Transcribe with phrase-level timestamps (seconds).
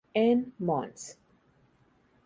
[0.15, 1.19] En Mons.